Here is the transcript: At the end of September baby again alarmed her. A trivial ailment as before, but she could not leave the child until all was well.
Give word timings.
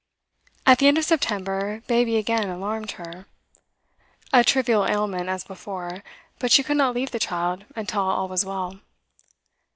At 0.65 0.79
the 0.79 0.87
end 0.87 0.97
of 0.97 1.05
September 1.05 1.81
baby 1.85 2.17
again 2.17 2.49
alarmed 2.49 2.93
her. 2.93 3.27
A 4.33 4.43
trivial 4.43 4.83
ailment 4.87 5.29
as 5.29 5.43
before, 5.43 6.03
but 6.39 6.51
she 6.51 6.63
could 6.63 6.77
not 6.77 6.95
leave 6.95 7.11
the 7.11 7.19
child 7.19 7.65
until 7.75 8.01
all 8.01 8.27
was 8.27 8.43
well. 8.43 8.79